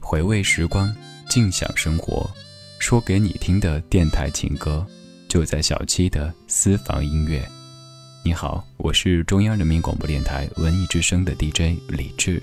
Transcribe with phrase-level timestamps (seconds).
[0.00, 0.94] 回味时光，
[1.28, 2.28] 静享生活，
[2.80, 4.84] 说给你听的电台情歌，
[5.28, 7.46] 就在小七的私房音乐。
[8.24, 12.42] 你好，我是中央人民广播电台文艺之声的 DJ 李志。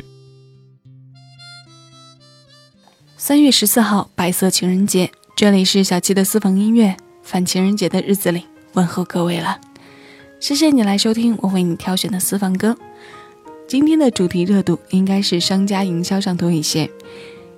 [3.18, 6.96] 三月十四号，白色情人节，这里是小七的私房音乐。
[7.22, 9.60] 反情人节的日子里，问候各位了。
[10.44, 12.76] 谢谢你来收听我为你挑选的私房歌。
[13.66, 16.90] 今天的主题热度应该是商家营销上多一些。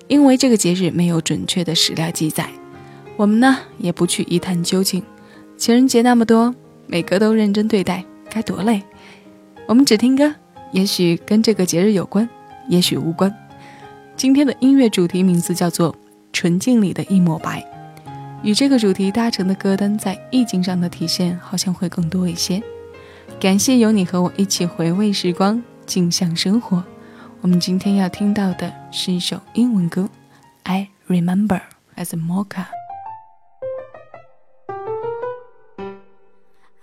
[0.06, 2.48] 因为这个节日没有准确的史料记载，
[3.16, 5.02] 我们呢也不去一探究竟。
[5.56, 6.54] 情人节那么多，
[6.86, 8.80] 每个都认真对待，该多累。
[9.66, 10.32] 我们只听歌，
[10.70, 12.28] 也许跟这个节日有关，
[12.68, 13.34] 也许无关。
[14.16, 15.92] 今天的音乐主题名字叫做
[16.32, 17.60] 《纯净里的一抹白》，
[18.44, 22.62] 与这个主题搭成的歌单在意境上的体现好像会更多一些。
[23.38, 26.82] 感谢有你和我一起回味时光，静享生活。
[27.42, 30.02] 我们今天要听到的是一首英文歌，
[30.64, 31.60] 《I Remember》
[31.96, 32.64] as a Mocha。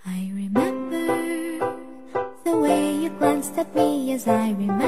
[0.04, 1.58] I remember
[2.44, 4.83] the way you glanced at me as I remember.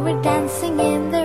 [0.00, 1.19] Were dancing in the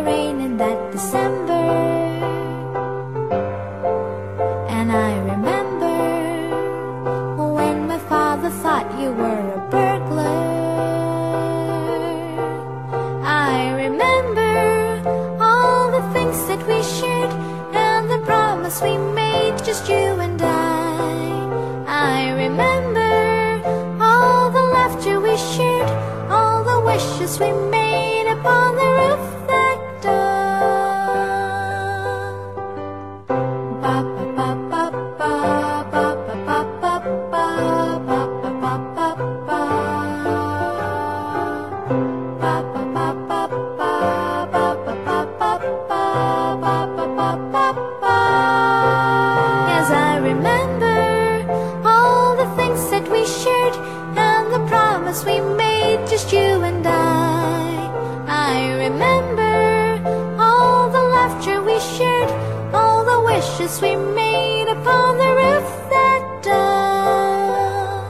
[56.07, 58.25] just you and I.
[58.27, 62.29] I remember all the laughter we shared
[62.73, 68.05] All the wishes we made upon the roof that dawn.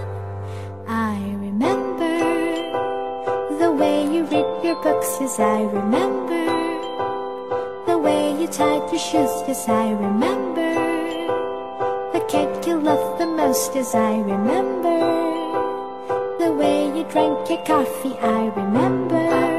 [0.87, 2.15] I remember
[3.59, 6.43] the way you read your books Yes, I remember.
[7.85, 10.71] The way you tied your shoes Yes, I remember.
[12.13, 14.84] The cake you loved the most Yes, I remember
[17.09, 19.54] drank your coffee, I remember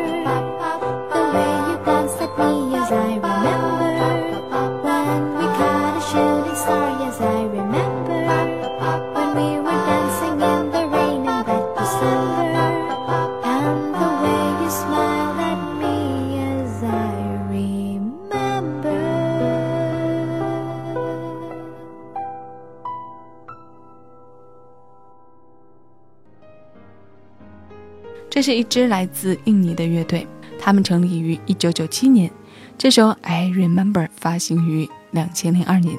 [28.36, 30.26] 这是一支来自印尼的乐队，
[30.58, 32.30] 他们成立于1997年。
[32.76, 35.96] 这首《I Remember》发行于2002年。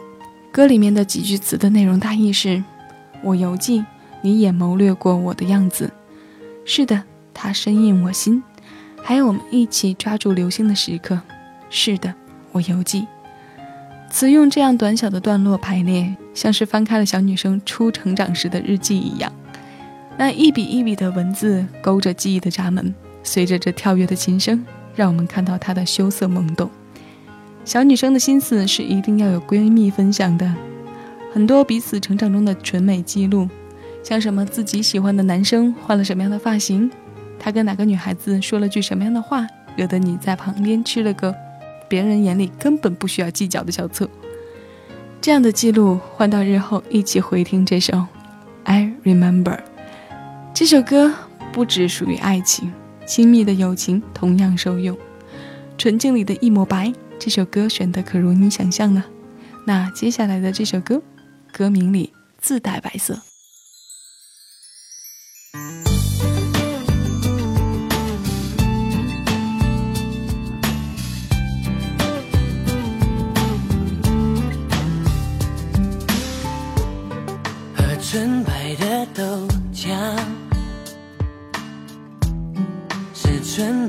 [0.51, 2.63] 歌里面的几句词的内容大意是：
[3.23, 3.83] 我犹记
[4.21, 5.91] 你眼眸掠过我的样子，
[6.63, 7.01] 是的，
[7.33, 8.43] 它深印我心。
[9.01, 11.19] 还有我们一起抓住流星的时刻，
[11.71, 12.13] 是的，
[12.51, 13.07] 我犹记。
[14.11, 19.33] 词用这样短小的段落排列，像是翻开了小女生初成长时的日记一样。
[20.17, 24.65] 那一笔一笔的文字勾着记忆的闸门，随着这跳跃的琴声，
[24.95, 26.69] 让我们看到她的羞涩懵懂。
[27.63, 30.51] 小女生的心思是一定要有闺蜜分享的，
[31.31, 33.47] 很多彼此成长中的纯美记录，
[34.03, 36.89] 像什么自己喜欢的男生换了什么样的发型，
[37.37, 41.35] 他跟哪个女孩子说了句什么样的话，惹得你在旁边吃了个
[41.87, 44.09] 别人眼里根本不需要计较的小醋。
[45.21, 47.93] 这样的记录换到日后一起回听这首
[48.63, 49.57] 《I Remember》。
[50.59, 51.13] 这首歌
[51.53, 52.73] 不只属于爱情，
[53.05, 54.97] 亲密的友情同样受用。
[55.77, 59.03] 纯净里的一抹白，这首歌选的可如你想象呢。
[59.67, 60.99] 那接下来的这首歌，
[61.51, 63.21] 歌名里自带白色。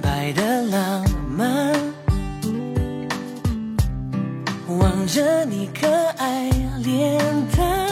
[0.01, 1.05] 白的浪
[1.37, 1.73] 漫。
[4.79, 5.87] 望着你可
[6.19, 6.51] 爱
[6.85, 7.19] 脸
[7.57, 7.89] 蛋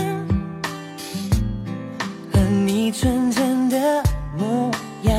[2.32, 4.02] 和你纯真的
[4.36, 4.70] 模
[5.02, 5.14] 样，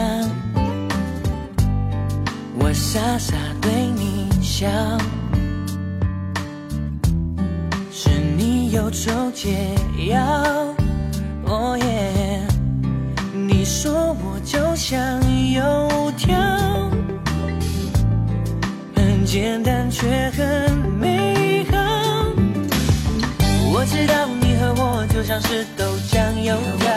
[2.59, 4.67] 我傻傻对你笑。
[7.91, 9.75] 是你忧愁解
[10.07, 10.21] 药，
[11.45, 12.41] 哦耶！
[13.33, 14.99] 你说我就像
[15.51, 16.37] 油条，
[19.39, 21.77] 简单却很美好。
[23.71, 26.89] 我知道你和我就像是豆浆油条，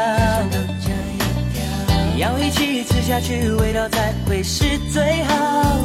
[2.17, 5.79] 要一起吃下去，味道才会是最好。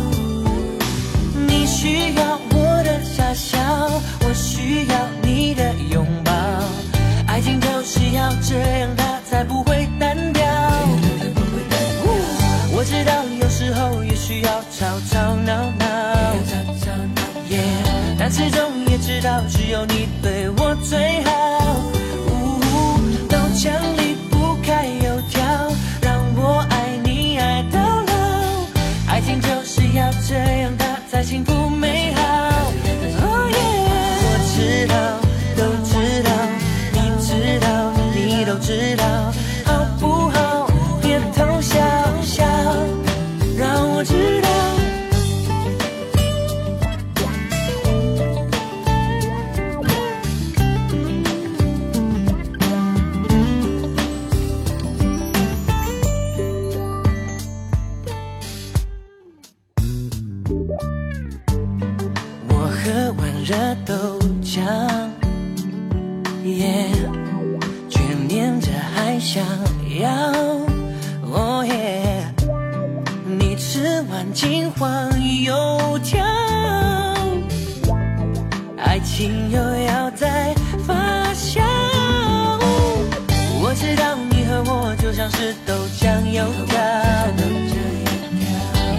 [1.45, 3.59] 你需要我的傻笑，
[4.21, 6.31] 我需要你的拥抱。
[7.27, 10.45] 爱情就是要这样，它才不会单调。
[12.71, 15.84] 我知道有时候也需要吵吵闹闹，
[18.27, 21.31] 但始终也知道只有你对我最好。
[22.25, 22.99] 呜哦，
[23.29, 24.04] 都强烈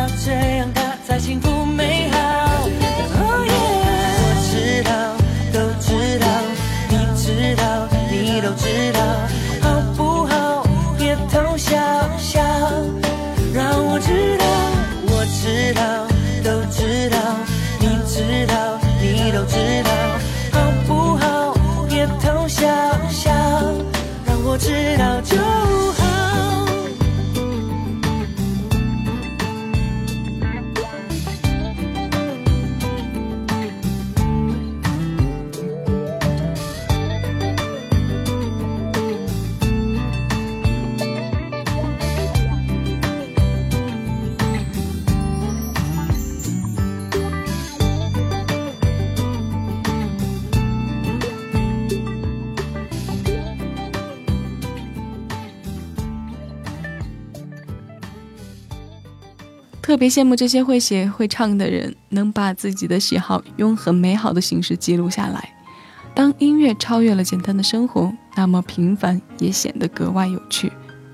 [0.00, 2.16] 要这样，它才幸福美好。
[3.20, 3.52] 哦耶！
[4.22, 4.90] 我知道，
[5.52, 6.26] 都知道，
[6.88, 8.98] 你知道，你都知道，
[9.60, 10.64] 好不好？
[10.96, 11.76] 别偷笑
[12.16, 12.40] 笑，
[13.52, 14.44] 让我知道，
[15.12, 15.82] 我知道，
[16.42, 17.18] 都知道，
[17.78, 19.90] 你知道，你都知道，
[20.52, 21.54] 好不好？
[21.90, 22.66] 别偷笑
[23.10, 23.30] 笑，
[24.24, 25.20] 让我知道
[59.90, 65.52] 特别羡慕这些会写会唱的人，能把自己的喜好用很美好的形式记录下来。
[66.14, 70.70] 当音乐超越了简单的生活，那么平凡也显得格外有趣。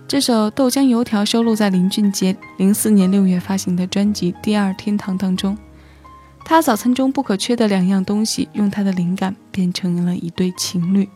[0.06, 5.56] 这首《豆浆油条》收录在林俊杰零四年六月发行的专辑《第二天堂》当中。
[6.44, 11.08] 他早餐中不可缺的两样东西，用他的灵感变成了一对情侣。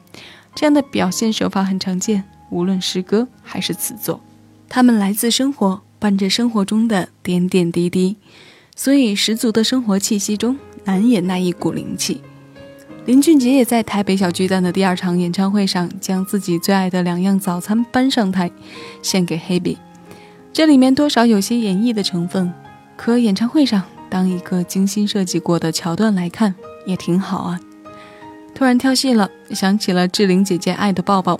[0.54, 4.22] 这样的表现手法很常见，无论诗歌还是词作，
[4.66, 5.82] 他们来自生活。
[6.00, 8.16] 伴着生活中的点点滴滴，
[8.74, 12.22] 所以十足的生活气息中难掩那一股灵气。
[13.04, 18.50] 林俊杰也在台北小巨蛋的第二场演唱会上，将自己最爱的两样早餐搬上台，
[19.02, 19.76] 献给 Hebe。
[20.52, 22.52] 这里面多少有些演绎的成分，
[22.96, 26.54] 可演唱会上当一个精心设计过的桥段来看，
[26.86, 27.60] 也挺好啊。
[28.54, 31.38] 突然跳戏了，想起了志玲姐姐爱的抱抱，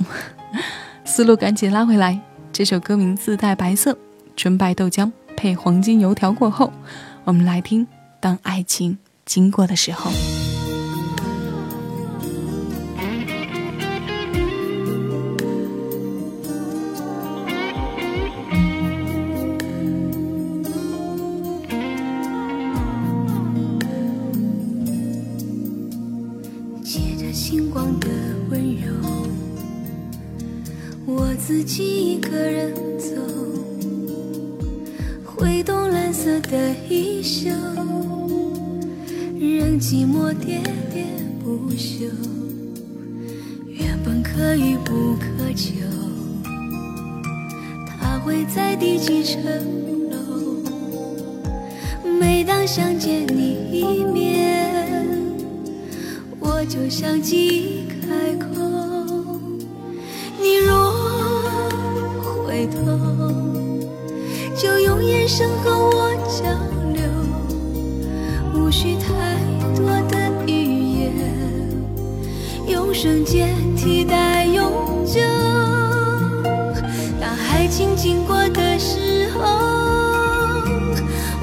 [1.05, 2.21] 思路赶紧拉回来。
[2.52, 3.97] 这首歌名自带白色，
[4.40, 6.73] 纯白豆浆配黄金油条过后，
[7.25, 7.85] 我们来听
[8.20, 10.11] 《当爱情经过的时候》。
[26.82, 28.09] 借着星光的
[28.49, 28.90] 温柔，
[31.04, 32.75] 我自己一个人
[36.42, 37.50] 的衣袖，
[39.38, 40.61] 任寂寞喋
[40.92, 41.04] 喋
[41.42, 42.06] 不休。
[43.66, 45.73] 原本可遇不可求，
[47.87, 49.42] 它会在第几层
[50.11, 50.16] 楼？
[52.18, 55.09] 每当想见你一面。
[56.38, 58.50] 我就像记忆开口，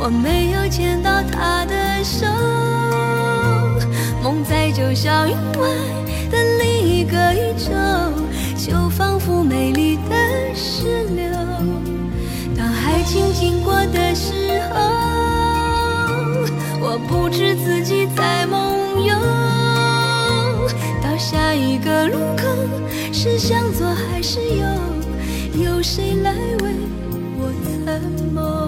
[0.08, 2.26] 我没有牵到他的手。
[4.24, 5.68] 梦在九霄云外
[6.32, 7.74] 的另一个宇宙，
[8.56, 10.16] 就仿佛美丽的
[10.56, 11.28] 石榴。
[12.56, 14.80] 当爱情经过的时候，
[16.80, 19.14] 我不知自己在梦游。
[21.04, 22.48] 到下一个路口，
[23.12, 24.66] 是向左还是右？
[25.66, 26.72] 有谁来为
[27.38, 27.52] 我
[27.86, 28.02] 参
[28.34, 28.67] 谋？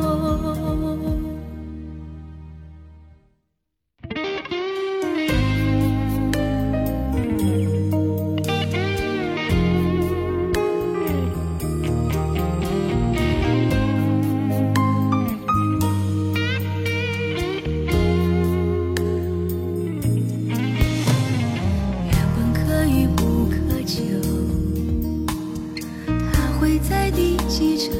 [27.49, 27.97] 几层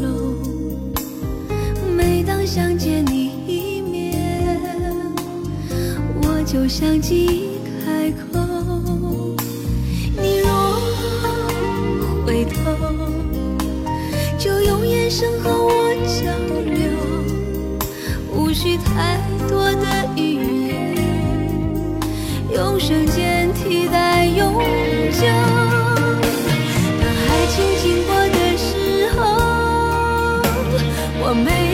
[0.00, 0.34] 楼？
[1.94, 4.16] 每当想见你一面，
[6.22, 9.36] 我就想记忆开口。
[10.16, 10.48] 你若
[12.24, 12.54] 回头，
[14.38, 16.32] 就用眼神和我交
[16.64, 16.88] 流，
[18.34, 20.96] 无需太多的语言。
[22.50, 24.54] 用瞬间替代永
[25.12, 25.55] 久。
[31.44, 31.65] 我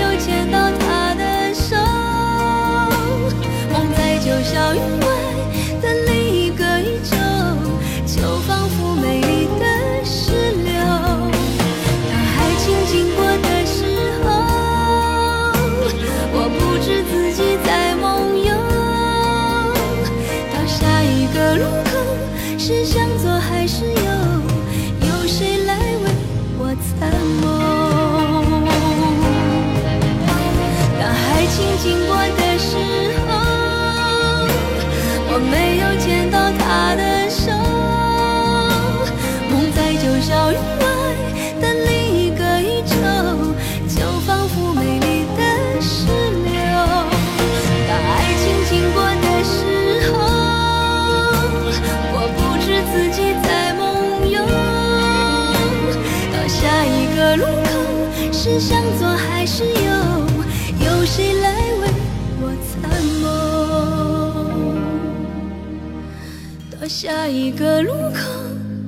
[67.56, 68.21] 个路口，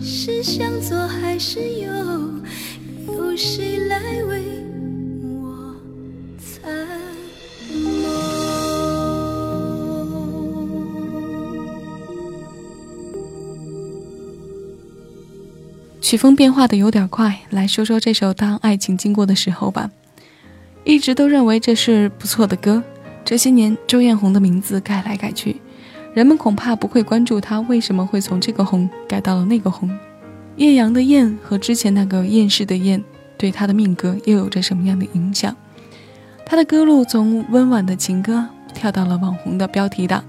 [0.00, 1.88] 是向左还是右？
[3.06, 4.42] 有谁来为
[5.23, 5.76] 我
[6.38, 6.73] 参
[7.73, 8.11] 谋？
[16.00, 19.90] 曲风变化的有点快，来说说这首《当爱情经过的时候》吧。
[20.85, 22.83] 一直都认为这是不错的歌，
[23.25, 25.56] 这些年周艳红的名字改来改去，
[26.14, 29.90] 人们恐怕不会关注他为什么会从这个红改到了那个红。
[30.56, 33.02] 艳阳的艳和之前那个艳世的艳，
[33.37, 35.54] 对他的命格又有着什么样的影响？
[36.47, 40.23] 他的歌路从温婉的情歌跳到了网红的标题党。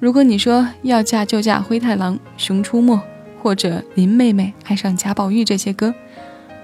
[0.00, 3.00] 如果你说要嫁就嫁灰太狼、熊出没，
[3.40, 5.94] 或者林妹妹爱上贾宝玉这些歌，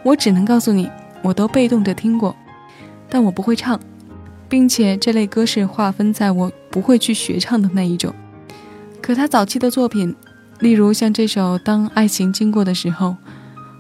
[0.03, 0.91] 我只能告诉你，
[1.23, 2.35] 我都被动着听过，
[3.09, 3.79] 但我不会唱，
[4.49, 8.13] 并且这类歌是划分在我不会去学唱的那一种。
[9.03, 10.15] 可他早期的作品，
[10.61, 13.09] 例如像这首《当爱情经过的时候》，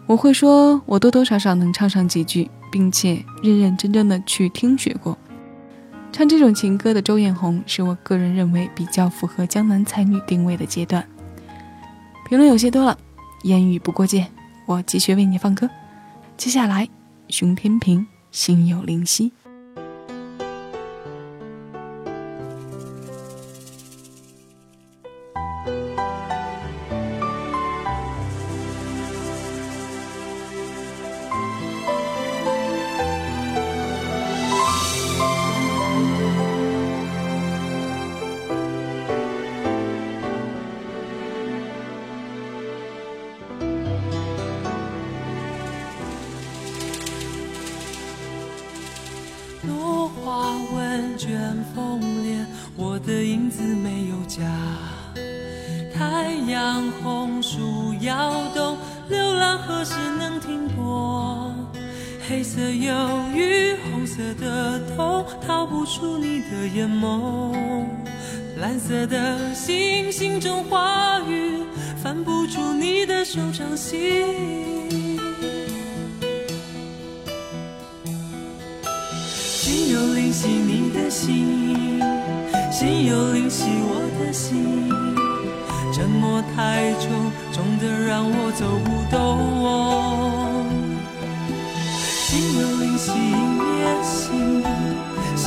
[0.06, 5.16] 我会说我多多少少能唱上几句，并且认认真真的去听学过。
[6.10, 11.06] 唱这种情歌的周艳泓，是我个人认为比较符合江南才女定位的阶段。
[12.28, 12.98] 评论有些多了，
[13.42, 14.26] 言语不过界。
[14.66, 15.68] 我继续为你放歌。
[16.36, 16.88] 接下来，
[17.28, 19.32] 熊天平，心有灵犀。
[65.46, 67.54] 逃不出你的眼眸，
[68.58, 71.64] 蓝色的星星中话语，
[72.02, 73.98] 翻不出你的手掌心。
[79.32, 82.00] 心有灵犀，你的心，
[82.70, 84.90] 心有灵犀，我的心。
[85.92, 89.18] 沉默太重，重的让我走不动。
[91.98, 94.89] 心有灵犀一念心。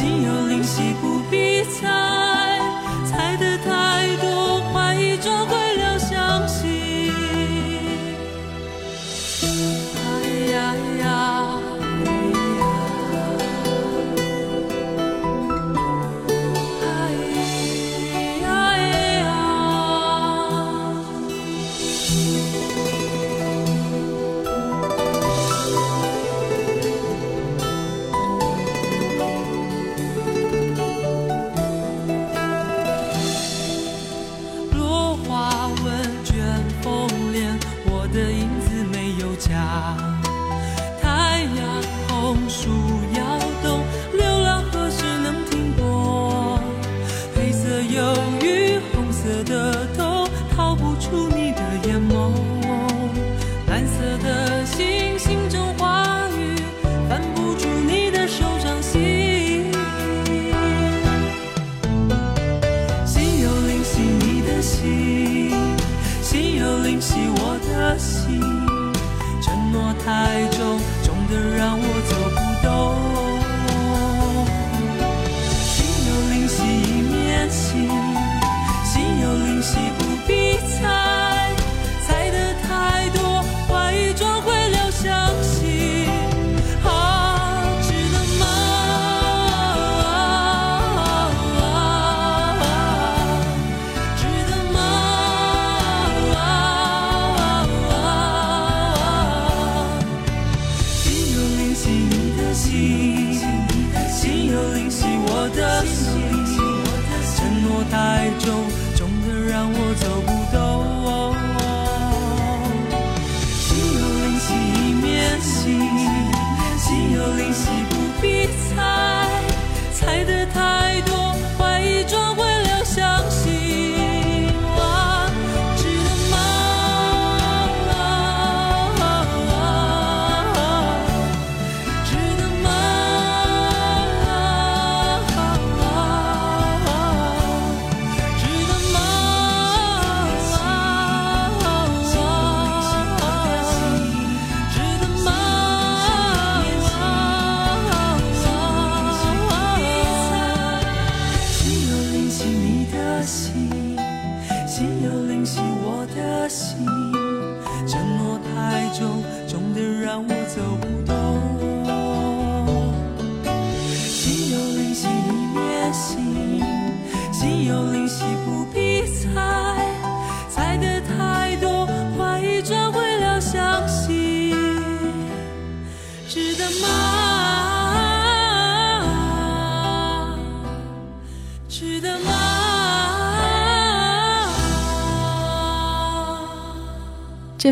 [0.03, 2.59] 心有灵犀不必猜
[3.05, 3.82] 猜得到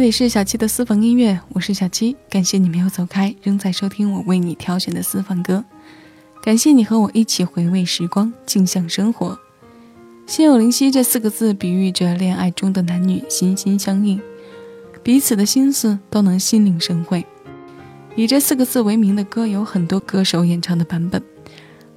[0.02, 5.64] 这里是小七的私房音乐，我是小七，感谢你没有走开，仍在收听我为你挑选的私房歌，
[6.42, 9.38] 感谢你和我一起回味时光，静享生活。
[10.26, 14.20] 心有灵犀这四个字比喻着恋爱中的男女心心相印，
[15.04, 17.24] 彼此的心思都能心领神会。
[18.16, 21.22] 以这四个字为名的歌有很多歌手演唱的版本，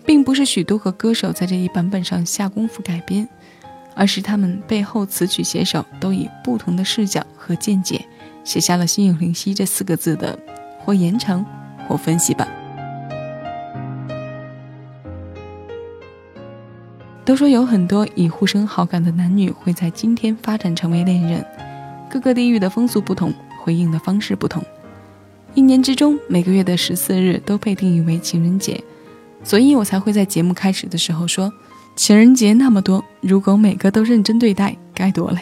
[0.05, 3.27] 并不是许多个歌手在这一版本上下功夫改编。
[3.95, 8.05] 而是他们背后词曲写手都以不同的视角和见解，
[8.43, 10.39] 写下了“心有灵犀”这四个字的
[10.79, 11.45] 或延长
[11.89, 12.49] 或分析吧。
[17.25, 21.43] 都说有很多以互生好感的男女会在今天发展成为恋人，
[22.11, 24.63] 各个地域的风俗不同，回应的方式不同。
[25.55, 28.83] 一年之中每个月的十四日都被定义为情人节，
[29.43, 31.51] 所以我才会在节目开始的时候说，
[31.97, 35.39] 情人节那么多，如果每个都认真对待，该多累。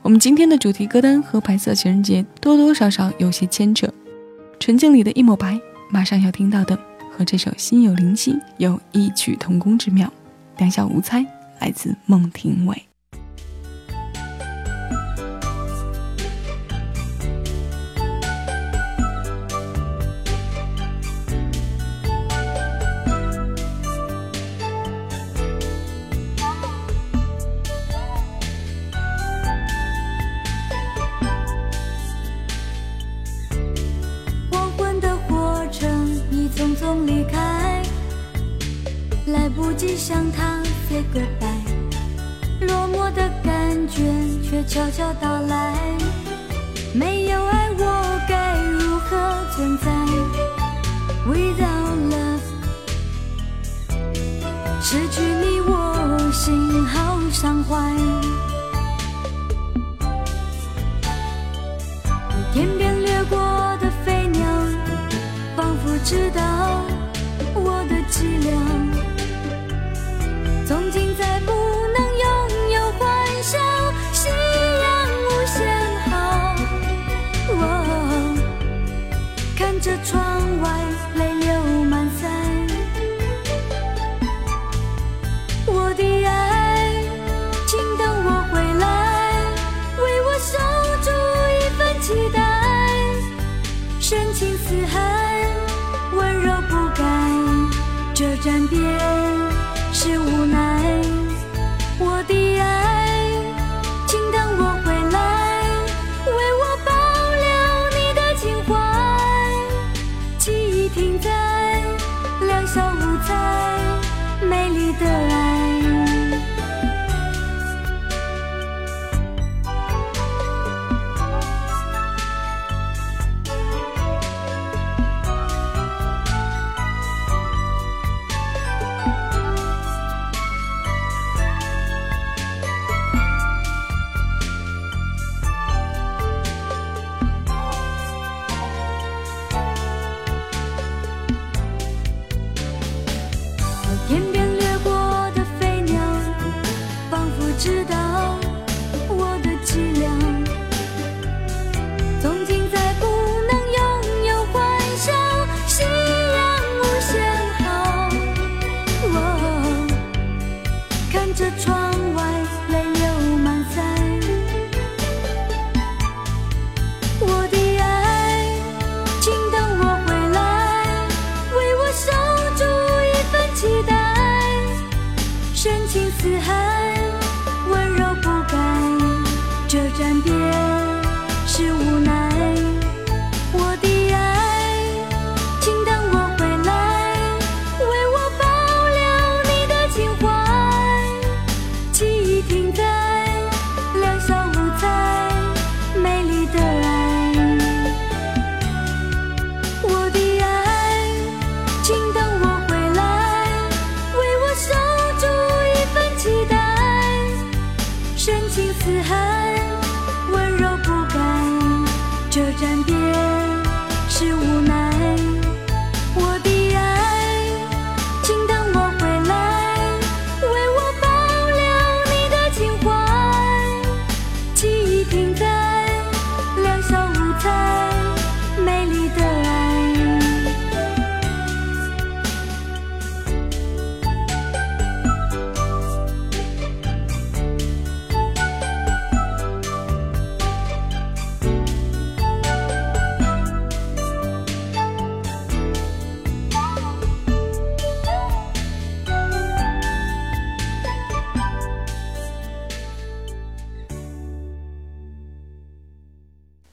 [0.00, 3.86] 我们今天的主题歌单和白色情人节多多少少有些牵扯，
[4.58, 5.60] 纯净里的一抹白，
[5.90, 6.76] 马上要听到的
[7.10, 10.10] 和这首心有灵犀有异曲同工之妙。
[10.56, 11.24] 两小无猜，
[11.60, 12.91] 来自孟庭苇。
[68.12, 68.61] 寂寥。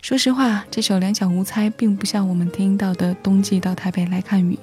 [0.09, 4.55] 说实话，这首《两小无猜》并不像我们听到的《冬季到台北来看雨》，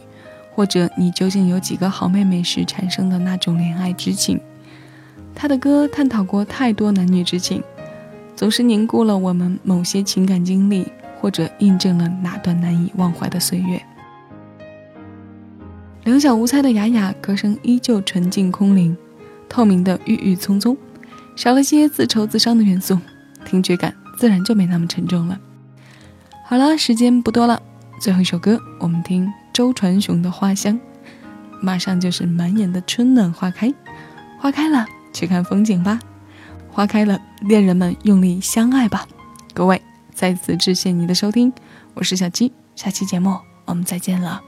[0.52, 4.40] 或者你究竟有几个好妹妹时产生的那种恋爱之情。
[5.37, 7.62] 他的歌探讨过太多男女之情，
[8.35, 10.85] 总是凝固了我们某些情感经历，
[11.20, 13.80] 或者印证了哪段难以忘怀的岁月。
[16.02, 18.96] 两小无猜的雅雅歌声依旧纯净空灵，
[19.48, 20.76] 透明的郁郁葱葱，
[21.37, 22.98] 少了些自愁自伤的元素，
[23.44, 25.38] 听觉感自然就没那么沉重了。
[26.44, 27.61] 好了，时间不多了，
[28.00, 30.74] 最后一首歌，我们听周传雄的《花香》，
[31.61, 33.72] 马上就是满眼的春暖花开，
[34.38, 34.87] 花开了。
[35.12, 35.98] 去看风景吧，
[36.70, 39.09] 花开了，恋人们用力相爱吧。
[39.55, 39.81] 各位，
[40.12, 41.50] 再次致谢你的收听，
[41.94, 44.42] 我是小七，下期节目我们再见了。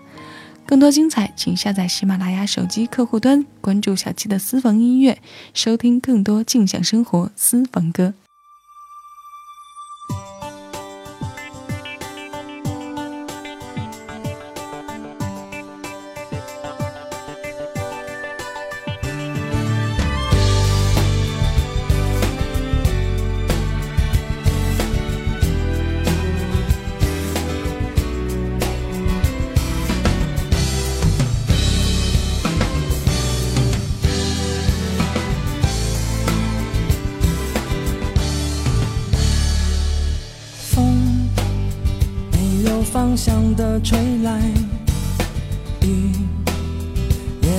[0.67, 5.19] 更多精彩，请下载喜马拉雅手机客户端，关注小七的私房音乐，
[5.55, 8.13] 收听更多静享生活私房歌。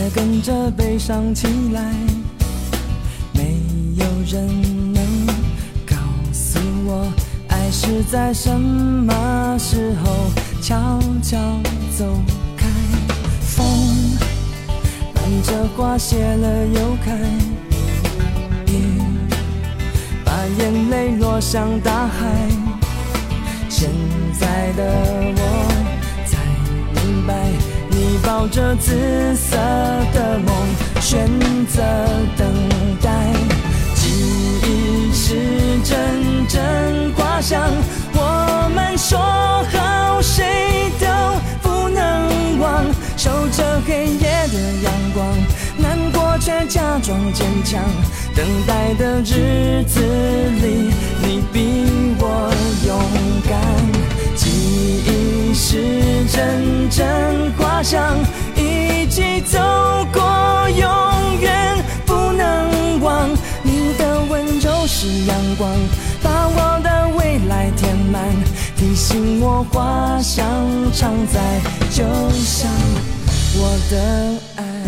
[0.10, 1.82] 跟着悲伤起来。
[3.34, 3.58] 没
[3.96, 5.04] 有人能
[5.86, 5.96] 告
[6.34, 7.12] 诉我，
[7.48, 11.38] 爱是在什么时候悄悄
[11.98, 12.06] 走
[12.58, 12.68] 开。
[13.42, 13.66] 风
[15.14, 17.16] 伴着花谢了又开，
[18.68, 19.02] 雨
[20.26, 22.50] 把眼泪落向大海。
[23.70, 23.90] 现
[24.40, 24.84] 在的
[25.38, 25.42] 我
[26.26, 26.38] 才
[26.96, 27.34] 明白，
[28.24, 29.58] 抱着紫色
[30.14, 30.56] 的梦，
[31.02, 31.28] 选
[31.68, 31.82] 择
[32.38, 32.48] 等
[33.02, 33.10] 待。
[33.96, 34.10] 记
[34.64, 35.36] 忆是
[35.84, 37.62] 阵阵花香，
[38.14, 39.18] 我们说
[39.72, 41.08] 好谁都
[41.62, 42.86] 不能忘，
[43.18, 45.28] 守着黑夜的阳光，
[45.78, 47.82] 难过却假装坚强。
[48.36, 51.86] 等待的日子里，你比
[52.20, 52.52] 我
[52.88, 52.98] 勇
[53.50, 53.60] 敢。
[54.36, 54.50] 记
[55.06, 57.06] 忆是阵阵
[57.80, 58.18] 花香，
[58.58, 59.58] 一起走
[60.12, 63.30] 过，永远不能忘。
[63.64, 65.72] 你的温柔是阳光，
[66.22, 68.22] 把我的未来填满，
[68.76, 70.46] 提醒我花香
[70.92, 71.40] 常在，
[71.90, 72.70] 就像
[73.56, 74.79] 我的爱。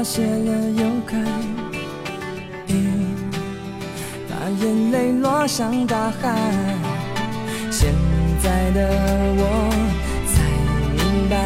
[0.00, 1.18] 花谢了又开，
[4.30, 6.34] 把眼泪落向大海。
[7.70, 7.92] 现
[8.42, 8.88] 在的
[9.36, 9.42] 我
[10.32, 10.40] 才
[10.96, 11.36] 明白，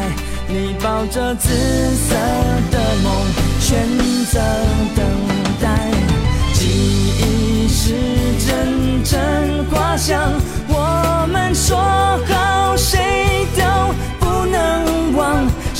[0.47, 2.15] 你抱着紫色
[2.71, 3.13] 的梦，
[3.59, 3.85] 选
[4.31, 4.39] 择
[4.95, 5.05] 等
[5.61, 5.91] 待。
[6.53, 6.63] 记
[7.19, 7.93] 忆是
[8.39, 10.31] 阵阵花香，
[10.69, 11.75] 我们说
[12.25, 13.24] 好谁，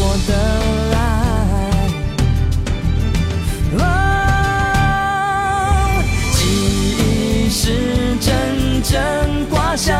[0.00, 0.32] 我的
[0.96, 0.98] 爱。
[9.80, 9.94] 想，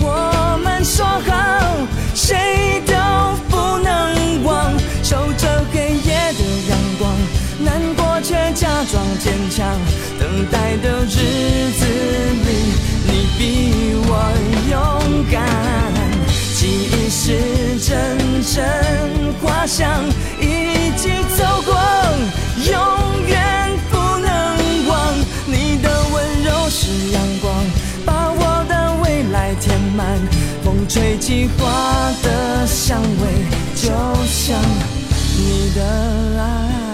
[0.00, 1.30] 我们说好，
[2.14, 2.94] 谁都
[3.50, 4.72] 不能忘。
[5.02, 7.12] 守着黑夜的阳光，
[7.62, 9.66] 难过却假装坚强。
[10.18, 11.84] 等待的日子
[12.46, 12.48] 里，
[13.04, 13.40] 你比
[14.08, 14.10] 我
[14.70, 14.72] 勇
[15.30, 15.36] 敢。
[16.56, 17.36] 记忆是
[17.86, 18.56] 阵阵
[19.68, 20.02] 想，
[20.40, 21.74] 一起走过，
[22.72, 25.14] 永远不能忘。
[25.44, 27.54] 你的温柔是阳光。
[28.06, 30.18] 把我的未来填满
[30.64, 32.66] 风吹起花的。
[32.66, 33.90] 香味，就
[34.26, 34.58] 像
[35.36, 36.87] 你的爱。